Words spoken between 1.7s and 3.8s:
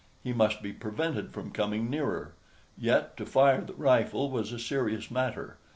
nearer; yet to fire the